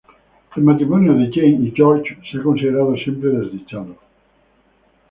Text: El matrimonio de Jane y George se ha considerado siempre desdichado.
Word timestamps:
El 0.55 0.63
matrimonio 0.63 1.13
de 1.13 1.31
Jane 1.31 1.57
y 1.67 1.73
George 1.75 2.17
se 2.31 2.39
ha 2.39 2.41
considerado 2.41 2.95
siempre 2.95 3.29
desdichado. 3.29 3.97